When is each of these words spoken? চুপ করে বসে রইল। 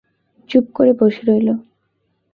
চুপ 0.49 0.65
করে 0.75 0.91
বসে 0.99 1.21
রইল। 1.27 1.47